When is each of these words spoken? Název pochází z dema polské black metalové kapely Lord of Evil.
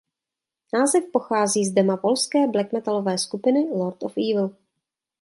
Název 0.73 1.03
pochází 1.13 1.65
z 1.65 1.71
dema 1.71 1.97
polské 1.97 2.47
black 2.47 2.71
metalové 2.73 3.15
kapely 3.31 3.69
Lord 3.71 4.03
of 4.03 4.17
Evil. 4.17 4.55